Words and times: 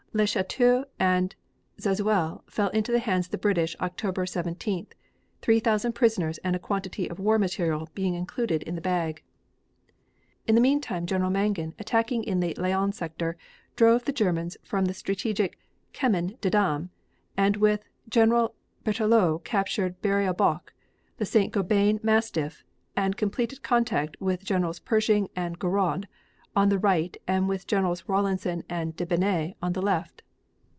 Le 0.13 0.27
Cateau 0.27 0.83
and 0.99 1.35
Zazeuel 1.79 2.43
fell 2.45 2.67
into 2.71 2.91
the 2.91 2.99
hands 2.99 3.27
of 3.27 3.31
the 3.31 3.37
British 3.37 3.77
October 3.79 4.25
17th, 4.25 4.87
three 5.41 5.61
thousand 5.61 5.93
prisoners 5.93 6.37
and 6.39 6.53
a 6.53 6.59
quantity 6.59 7.09
of 7.09 7.17
war 7.17 7.39
material 7.39 7.87
being 7.95 8.13
included 8.13 8.61
in 8.63 8.75
the 8.75 8.81
bag. 8.81 9.23
In 10.45 10.53
the 10.55 10.59
meantime 10.59 11.05
General 11.05 11.29
Mangin 11.31 11.73
attacking 11.79 12.25
in 12.25 12.41
the 12.41 12.53
Laon 12.55 12.91
sector, 12.91 13.37
drove 13.77 14.03
the 14.03 14.11
Germans 14.11 14.57
from 14.63 14.83
the 14.83 14.93
strategic 14.93 15.57
Chemin 15.93 16.37
des 16.41 16.49
Dames 16.49 16.89
and 17.37 17.55
with 17.55 17.85
General 18.09 18.53
Berthelot 18.83 19.45
captured 19.45 20.01
Berry 20.01 20.27
au 20.27 20.33
Bac, 20.33 20.73
the 21.19 21.25
St. 21.25 21.53
Gobain 21.53 22.03
massif 22.03 22.65
and 22.97 23.15
completed 23.15 23.63
contact 23.63 24.17
with 24.19 24.43
Generals 24.43 24.79
Pershing 24.79 25.29
and 25.37 25.57
Gouraud 25.57 26.07
on 26.53 26.67
the 26.67 26.77
right 26.77 27.15
and 27.29 27.47
with 27.47 27.65
Generals 27.65 28.03
Rawlinson 28.09 28.61
and 28.67 28.93
Debeney 28.97 29.55
on 29.61 29.71
the 29.71 29.81
left. 29.81 30.21